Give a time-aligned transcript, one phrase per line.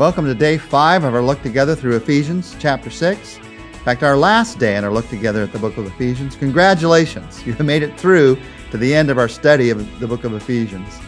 [0.00, 3.36] Welcome to day five of our look together through Ephesians chapter 6.
[3.36, 6.36] In fact, our last day in our look together at the book of Ephesians.
[6.36, 8.38] Congratulations, you have made it through
[8.70, 10.98] to the end of our study of the book of Ephesians.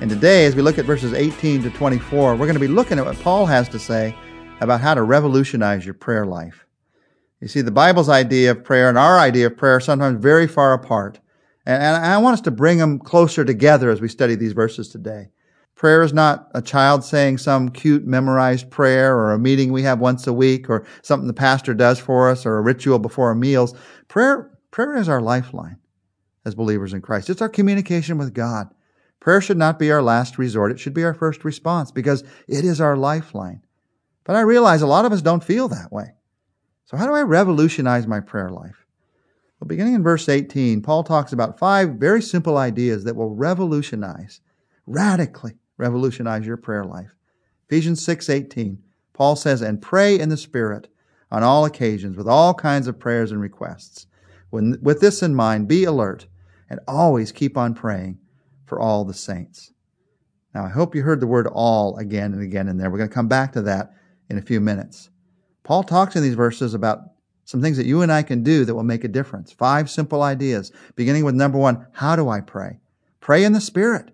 [0.00, 2.98] And today, as we look at verses 18 to 24, we're going to be looking
[2.98, 4.16] at what Paul has to say
[4.62, 6.64] about how to revolutionize your prayer life.
[7.42, 10.48] You see, the Bible's idea of prayer and our idea of prayer are sometimes very
[10.48, 11.20] far apart.
[11.66, 15.32] And, I want us to bring them closer together as we study these verses today.
[15.78, 20.00] Prayer is not a child saying some cute memorized prayer or a meeting we have
[20.00, 23.34] once a week or something the pastor does for us or a ritual before our
[23.36, 23.76] meals.
[24.08, 25.76] Prayer, prayer is our lifeline
[26.44, 27.30] as believers in Christ.
[27.30, 28.74] It's our communication with God.
[29.20, 30.72] Prayer should not be our last resort.
[30.72, 33.62] It should be our first response because it is our lifeline.
[34.24, 36.14] But I realize a lot of us don't feel that way.
[36.86, 38.84] So how do I revolutionize my prayer life?
[39.60, 44.40] Well, beginning in verse 18, Paul talks about five very simple ideas that will revolutionize,
[44.84, 47.14] radically revolutionize your prayer life.
[47.68, 48.78] Ephesians 6:18.
[49.14, 50.88] Paul says, "And pray in the Spirit
[51.30, 54.06] on all occasions with all kinds of prayers and requests.
[54.50, 56.26] When, with this in mind, be alert
[56.68, 58.18] and always keep on praying
[58.66, 59.72] for all the saints."
[60.54, 62.90] Now, I hope you heard the word all again and again in there.
[62.90, 63.92] We're going to come back to that
[64.28, 65.10] in a few minutes.
[65.62, 67.00] Paul talks in these verses about
[67.44, 69.52] some things that you and I can do that will make a difference.
[69.52, 72.80] Five simple ideas, beginning with number one, how do I pray?
[73.20, 74.10] Pray in the Spirit.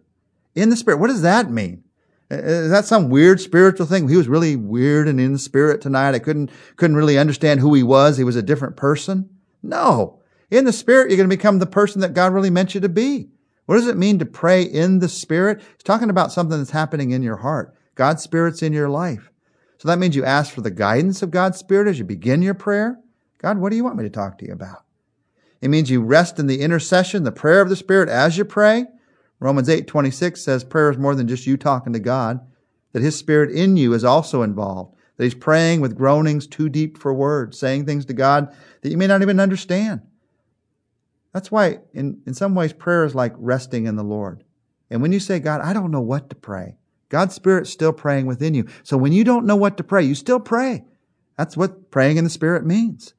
[0.55, 0.99] In the Spirit.
[0.99, 1.85] What does that mean?
[2.31, 4.09] Uh, uh, is that some weird spiritual thing?
[4.09, 6.15] He was really weird and in the spirit tonight.
[6.15, 8.17] I couldn't, couldn't really understand who he was.
[8.17, 9.29] He was a different person.
[9.63, 10.21] No.
[10.51, 12.89] In the spirit, you're going to become the person that God really meant you to
[12.89, 13.29] be.
[13.67, 15.61] What does it mean to pray in the spirit?
[15.61, 17.75] He's talking about something that's happening in your heart.
[17.95, 19.31] God's spirit's in your life.
[19.79, 22.55] So that means you ask for the guidance of God's spirit as you begin your
[22.55, 22.99] prayer.
[23.39, 24.85] God, what do you want me to talk to you about?
[25.61, 28.85] It means you rest in the intercession, the prayer of the Spirit as you pray.
[29.41, 32.41] Romans 8 26 says prayer is more than just you talking to God,
[32.93, 36.99] that His Spirit in you is also involved, that He's praying with groanings too deep
[36.99, 40.03] for words, saying things to God that you may not even understand.
[41.33, 44.45] That's why, in, in some ways, prayer is like resting in the Lord.
[44.89, 46.77] And when you say, God, I don't know what to pray,
[47.09, 48.67] God's Spirit's still praying within you.
[48.85, 50.85] So when you don't know what to pray, you still pray.
[51.37, 53.15] That's what praying in the Spirit means.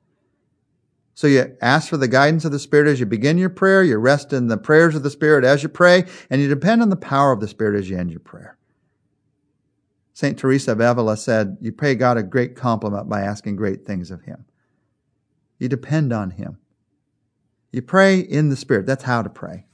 [1.16, 3.98] So you ask for the guidance of the Spirit as you begin your prayer, you
[3.98, 6.98] rest in the prayers of the Spirit as you pray, and you depend on the
[6.98, 8.58] power of the Spirit as you end your prayer.
[10.14, 10.38] St.
[10.38, 14.24] Teresa of Avila said, You pay God a great compliment by asking great things of
[14.24, 14.44] Him.
[15.58, 16.58] You depend on Him.
[17.72, 18.86] You pray in the Spirit.
[18.86, 19.66] That's how to pray.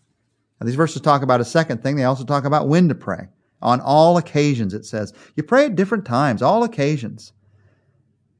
[0.59, 1.95] Now, these verses talk about a second thing.
[1.95, 3.29] They also talk about when to pray.
[3.63, 5.13] On all occasions, it says.
[5.35, 7.33] You pray at different times, all occasions.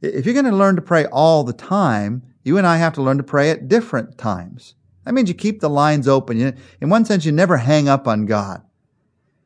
[0.01, 3.01] If you're going to learn to pray all the time, you and I have to
[3.01, 4.75] learn to pray at different times.
[5.05, 6.39] That means you keep the lines open.
[6.39, 8.61] You, in one sense, you never hang up on God.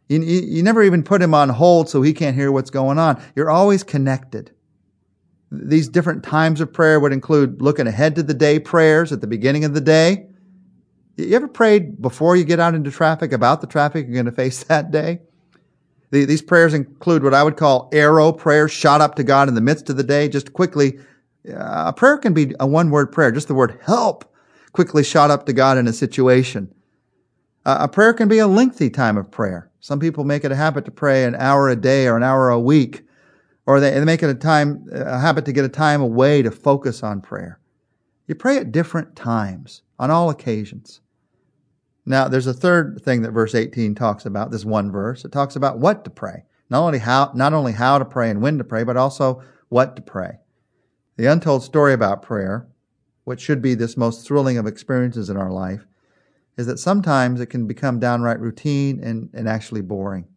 [0.07, 2.99] You, you, you never even put him on hold so he can't hear what's going
[2.99, 3.21] on.
[3.35, 4.51] You're always connected.
[5.51, 9.27] These different times of prayer would include looking ahead to the day prayers at the
[9.27, 10.27] beginning of the day.
[11.17, 14.31] You ever prayed before you get out into traffic about the traffic you're going to
[14.31, 15.21] face that day?
[16.11, 19.61] These prayers include what I would call arrow prayers shot up to God in the
[19.61, 20.99] midst of the day, just quickly
[21.49, 24.25] a prayer can be a one word prayer, just the word help
[24.71, 26.73] quickly shot up to God in a situation.
[27.65, 29.71] a prayer can be a lengthy time of prayer.
[29.79, 32.49] Some people make it a habit to pray an hour a day or an hour
[32.49, 33.03] a week,
[33.65, 36.51] or they, they make it a time, a habit to get a time away to
[36.51, 37.59] focus on prayer.
[38.27, 41.01] You pray at different times, on all occasions.
[42.05, 45.25] Now, there's a third thing that verse 18 talks about, this one verse.
[45.25, 46.45] It talks about what to pray.
[46.69, 49.95] Not only how, not only how to pray and when to pray, but also what
[49.95, 50.39] to pray.
[51.17, 52.67] The untold story about prayer,
[53.23, 55.85] which should be this most thrilling of experiences in our life,
[56.57, 60.27] is that sometimes it can become downright routine and, and actually boring.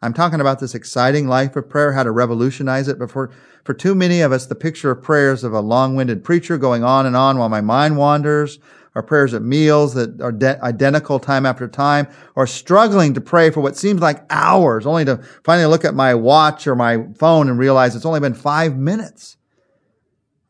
[0.00, 3.30] I'm talking about this exciting life of prayer, how to revolutionize it, but for,
[3.64, 7.04] for too many of us, the picture of prayers of a long-winded preacher going on
[7.04, 8.60] and on while my mind wanders,
[8.94, 13.50] or prayers at meals that are de- identical time after time, or struggling to pray
[13.50, 17.48] for what seems like hours, only to finally look at my watch or my phone
[17.48, 19.36] and realize it's only been five minutes.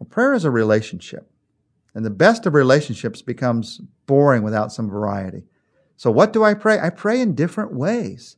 [0.01, 1.31] Well, prayer is a relationship.
[1.95, 5.45] And the best of relationships becomes boring without some variety.
[5.97, 6.81] So what do I pray?
[6.81, 8.37] I pray in different ways.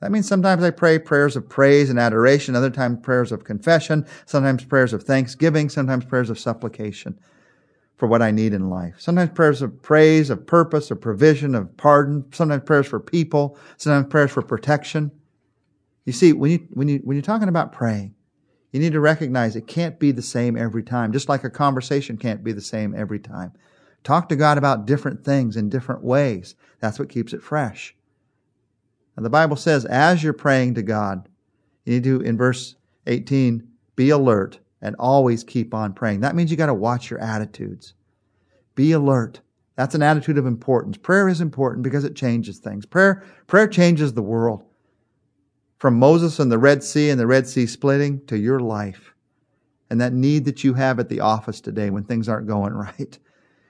[0.00, 4.06] That means sometimes I pray prayers of praise and adoration, other times prayers of confession,
[4.24, 7.18] sometimes prayers of thanksgiving, sometimes prayers of supplication
[7.96, 8.94] for what I need in life.
[8.98, 14.10] Sometimes prayers of praise, of purpose, of provision, of pardon, sometimes prayers for people, sometimes
[14.10, 15.10] prayers for protection.
[16.04, 18.14] You see, when you when you when you're talking about praying,
[18.72, 22.16] you need to recognize it can't be the same every time, just like a conversation
[22.16, 23.52] can't be the same every time.
[24.04, 26.54] Talk to God about different things in different ways.
[26.80, 27.94] That's what keeps it fresh.
[29.16, 31.28] And the Bible says, as you're praying to God,
[31.86, 32.74] You need to, in verse
[33.06, 36.20] 18, be alert and always keep on praying.
[36.20, 37.94] That means you got to watch your attitudes.
[38.74, 39.40] Be alert.
[39.76, 40.96] That's an attitude of importance.
[40.96, 42.84] Prayer is important because it changes things.
[42.84, 44.64] Prayer, prayer changes the world.
[45.78, 49.14] From Moses and the Red Sea and the Red Sea splitting to your life
[49.90, 53.18] and that need that you have at the office today when things aren't going right.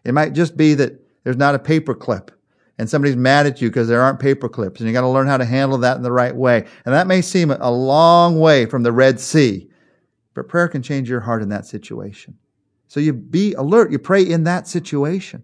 [0.04, 2.30] It might just be that there's not a paper clip
[2.78, 5.26] and somebody's mad at you because there aren't paper clips and you got to learn
[5.26, 6.64] how to handle that in the right way.
[6.84, 9.68] And that may seem a long way from the Red Sea,
[10.34, 12.38] but prayer can change your heart in that situation.
[12.88, 13.90] So you be alert.
[13.90, 15.42] You pray in that situation.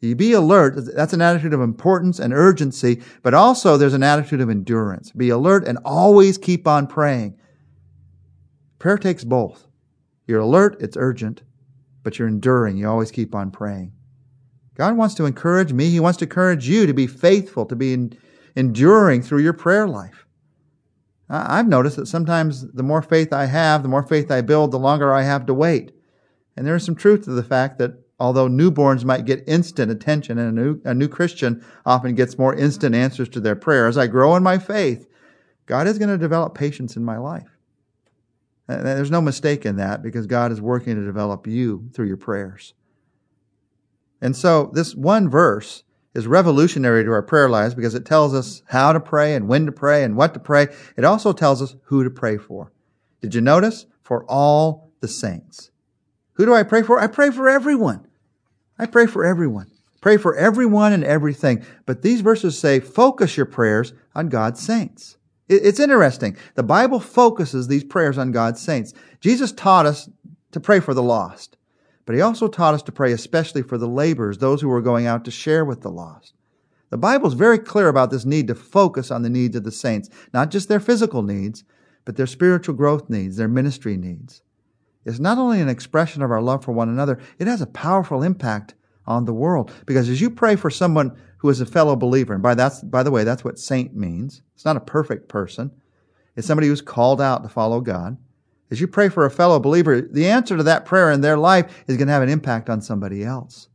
[0.00, 0.74] You be alert.
[0.94, 5.10] That's an attitude of importance and urgency, but also there's an attitude of endurance.
[5.12, 7.38] Be alert and always keep on praying.
[8.78, 9.66] Prayer takes both.
[10.26, 11.42] You're alert, it's urgent,
[12.02, 12.78] but you're enduring.
[12.78, 13.92] You always keep on praying.
[14.74, 15.90] God wants to encourage me.
[15.90, 18.10] He wants to encourage you to be faithful, to be
[18.56, 20.24] enduring through your prayer life.
[21.28, 24.78] I've noticed that sometimes the more faith I have, the more faith I build, the
[24.78, 25.92] longer I have to wait.
[26.56, 30.38] And there is some truth to the fact that although newborns might get instant attention
[30.38, 33.96] and a new, a new Christian often gets more instant answers to their prayer, as
[33.96, 35.08] I grow in my faith,
[35.64, 37.56] God is going to develop patience in my life.
[38.68, 42.08] Uh, and there's no mistake in that because God is working to develop you through
[42.08, 42.74] your prayers.
[44.20, 45.82] And so this one verse
[46.14, 49.64] is revolutionary to our prayer lives because it tells us how to pray and when
[49.64, 50.68] to pray and what to pray.
[50.96, 52.70] It also tells us who to pray for.
[53.22, 53.86] Did you notice?
[54.02, 55.70] For all the saints.
[56.34, 56.98] Who do I pray for?
[56.98, 58.08] I pray for everyone.
[58.80, 59.70] I pray for everyone.
[60.00, 61.62] Pray for everyone and everything.
[61.84, 65.18] But these verses say focus your prayers on God's saints.
[65.50, 66.34] It's interesting.
[66.54, 68.94] The Bible focuses these prayers on God's saints.
[69.20, 70.08] Jesus taught us
[70.52, 71.58] to pray for the lost.
[72.06, 75.06] But he also taught us to pray especially for the laborers, those who were going
[75.06, 76.32] out to share with the lost.
[76.88, 79.72] The Bible is very clear about this need to focus on the needs of the
[79.72, 81.64] saints, not just their physical needs,
[82.06, 84.40] but their spiritual growth needs, their ministry needs.
[85.04, 88.22] It's not only an expression of our love for one another, it has a powerful
[88.22, 88.74] impact
[89.06, 89.72] on the world.
[89.86, 93.02] Because as you pray for someone who is a fellow believer, and by that's by
[93.02, 94.42] the way, that's what saint means.
[94.54, 95.70] It's not a perfect person.
[96.36, 98.18] It's somebody who's called out to follow God.
[98.70, 101.84] As you pray for a fellow believer, the answer to that prayer in their life
[101.88, 103.68] is going to have an impact on somebody else.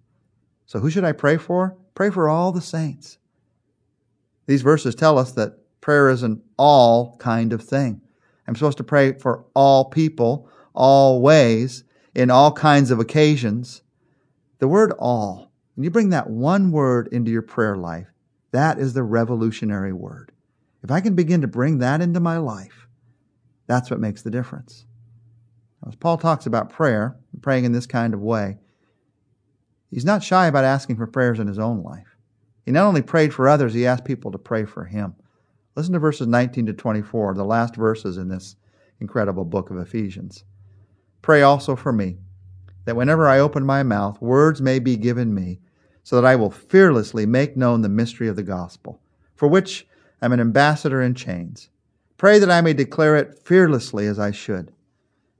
[0.66, 1.75] So who should I pray for?
[1.95, 3.18] Pray for all the saints.
[4.48, 8.01] These verses tell us that prayer is an all kind of thing.
[8.48, 11.83] I'm supposed to pray for all people, all ways,
[12.13, 13.81] in all kinds of occasions.
[14.60, 18.07] The word all, when you bring that one word into your prayer life,
[18.51, 20.31] that is the revolutionary word.
[20.81, 22.88] If I can begin to bring that into my life,
[23.68, 24.86] that's what makes the difference.
[25.86, 28.57] As Paul talks about prayer, praying in this kind of way,
[29.92, 32.16] he's not shy about asking for prayers in his own life.
[32.66, 35.16] He not only prayed for others, he asked people to pray for him.
[35.75, 38.56] Listen to verses 19 to 24, the last verses in this
[39.00, 40.44] incredible book of Ephesians.
[41.25, 42.19] Pray also for me,
[42.86, 45.60] that whenever I open my mouth, words may be given me,
[46.04, 49.01] so that I will fearlessly make known the mystery of the gospel,
[49.36, 49.88] for which
[50.22, 51.69] I'm an ambassador in chains
[52.19, 54.72] Pray that I may declare it fearlessly as I should.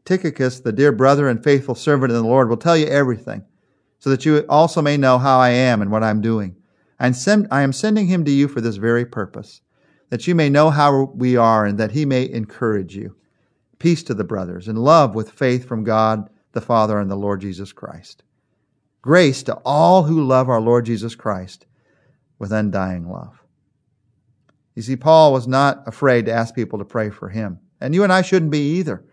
[0.06, 3.46] Tychicus, the dear brother and faithful servant in the Lord, will tell you everything,
[4.00, 6.56] so that you also may know how I am and what I'm doing.
[7.00, 7.14] I
[7.62, 9.62] am sending him to you for this very purpose,
[10.10, 13.16] that you may know how we are and that he may encourage you.
[13.80, 17.42] Peace to the brothers, and love with faith from God the Father and the Lord
[17.42, 18.24] Jesus Christ.
[19.02, 21.66] Grace to all who love our Lord Jesus Christ
[22.40, 23.44] with undying love.
[24.74, 27.60] You see, Paul was not afraid to ask people to pray for him.
[27.80, 29.06] And you and I shouldn't be either.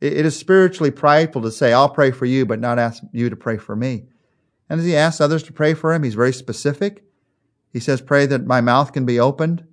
[0.00, 3.36] It is spiritually prideful to say, I'll pray for you, but not ask you to
[3.36, 4.04] pray for me.
[4.68, 7.04] And as he asks others to pray for him, he's very specific.
[7.72, 9.64] He says, Pray that my mouth can be opened.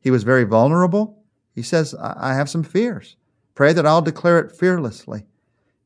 [0.00, 1.22] He was very vulnerable.
[1.54, 3.16] He says, I have some fears.
[3.54, 5.26] Pray that I'll declare it fearlessly.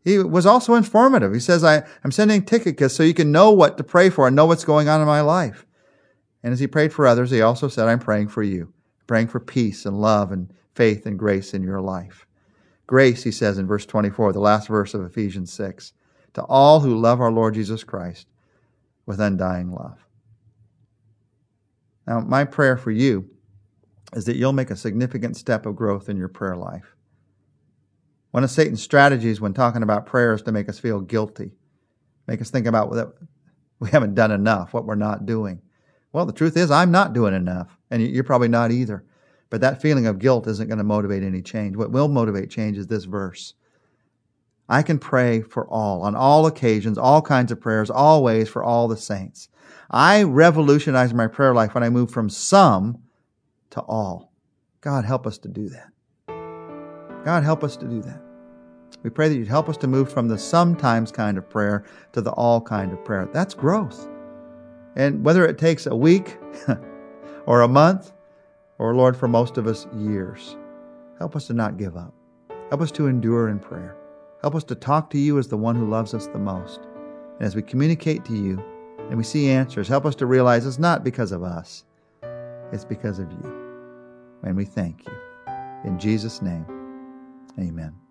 [0.02, 1.32] He was also informative.
[1.32, 4.36] He says, I, am sending Tychicus so you can know what to pray for and
[4.36, 5.66] know what's going on in my life.
[6.42, 8.74] And as he prayed for others, he also said, I'm praying for you
[9.06, 12.26] praying for peace and love and faith and grace in your life.
[12.86, 15.92] Grace, he says in verse 24, the last verse of Ephesians 6,
[16.34, 18.26] to all who love our Lord Jesus Christ
[19.06, 19.98] with undying love.
[22.06, 23.30] Now, my prayer for you
[24.12, 26.93] is that you'll make a significant step of growth in your prayer life.
[28.34, 31.52] One of Satan's strategies when talking about prayer is to make us feel guilty,
[32.26, 33.12] make us think about that
[33.78, 35.62] we haven't done enough, what we're not doing.
[36.12, 39.04] Well, the truth is, I'm not doing enough, and you're probably not either.
[39.50, 41.76] But that feeling of guilt isn't going to motivate any change.
[41.76, 43.54] What will motivate change is this verse.
[44.68, 48.88] I can pray for all, on all occasions, all kinds of prayers, always for all
[48.88, 49.48] the saints.
[49.92, 52.98] I revolutionized my prayer life when I moved from some
[53.70, 54.32] to all.
[54.80, 55.92] God, help us to do that.
[57.24, 58.23] God, help us to do that.
[59.02, 62.20] We pray that you'd help us to move from the sometimes kind of prayer to
[62.20, 63.28] the all kind of prayer.
[63.32, 64.08] That's growth.
[64.96, 66.38] And whether it takes a week
[67.46, 68.12] or a month,
[68.78, 70.56] or Lord, for most of us, years,
[71.18, 72.14] help us to not give up.
[72.70, 73.96] Help us to endure in prayer.
[74.40, 76.80] Help us to talk to you as the one who loves us the most.
[77.38, 78.62] And as we communicate to you
[79.08, 81.84] and we see answers, help us to realize it's not because of us,
[82.72, 83.60] it's because of you.
[84.42, 85.14] And we thank you.
[85.84, 86.66] In Jesus' name,
[87.58, 88.03] amen.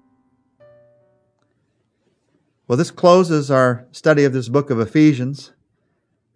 [2.74, 5.52] Well, this closes our study of this book of Ephesians,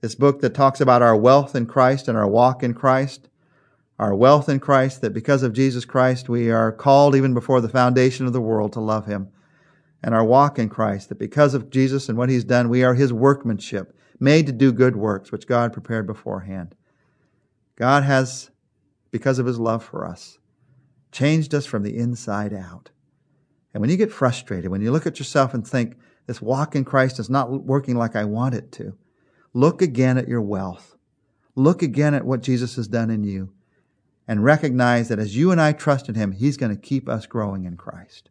[0.01, 3.27] this book that talks about our wealth in Christ and our walk in Christ,
[3.97, 7.67] our wealth in Christ, that because of Jesus Christ we are called even before the
[7.67, 9.29] foundation of the world to love Him,
[10.03, 12.93] and our walk in Christ, that because of Jesus and what He's done, we are
[12.93, 16.75] His workmanship, made to do good works, which God prepared beforehand.
[17.75, 18.51] God has,
[19.09, 20.37] because of His love for us,
[21.11, 22.91] changed us from the inside out.
[23.73, 25.95] And when you get frustrated, when you look at yourself and think,
[26.27, 28.95] this walk in Christ is not working like I want it to,
[29.53, 30.95] look again at your wealth.
[31.55, 33.51] Look again at what Jesus has done in you
[34.27, 37.25] and recognize that as you and I trust in Him, He's going to keep us
[37.25, 38.29] growing in Christ.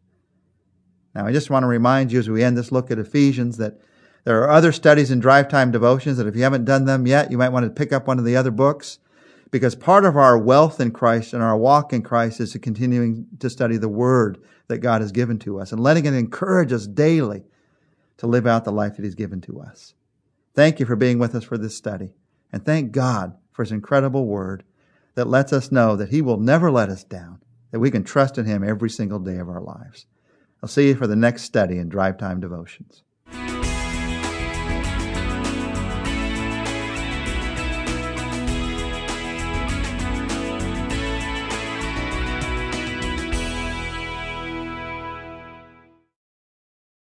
[1.13, 3.81] Now, I just want to remind you as we end this look at Ephesians that
[4.23, 7.31] there are other studies in drive time devotions that if you haven't done them yet,
[7.31, 8.99] you might want to pick up one of the other books
[9.49, 13.25] because part of our wealth in Christ and our walk in Christ is to continuing
[13.39, 14.37] to study the Word
[14.67, 17.45] that God has given to us and letting it encourage us daily
[18.17, 19.93] to live out the life that He's given to us.
[20.53, 22.15] Thank you for being with us for this study,
[22.51, 24.63] and thank God for His incredible Word
[25.15, 28.37] that lets us know that He will never let us down, that we can trust
[28.37, 30.05] in Him every single day of our lives.
[30.61, 33.03] I'll see you for the next study in Drive Time Devotions.